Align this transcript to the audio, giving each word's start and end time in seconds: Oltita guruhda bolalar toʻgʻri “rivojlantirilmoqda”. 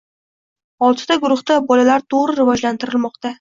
Oltita 0.87 1.17
guruhda 1.25 1.59
bolalar 1.67 2.05
toʻgʻri 2.15 2.37
“rivojlantirilmoqda”. 2.41 3.25